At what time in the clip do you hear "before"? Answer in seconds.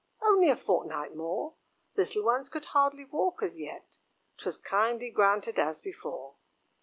5.79-6.37